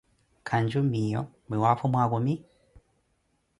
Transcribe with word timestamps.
Kanju 0.47 0.81
meeyo, 0.91 1.21
mwiwaapho 1.47 1.85
mwaakumi? 1.91 2.33